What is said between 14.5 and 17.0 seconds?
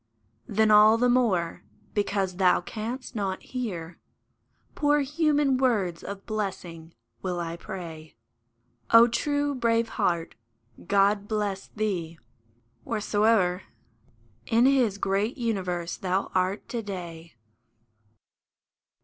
His great universe thou art to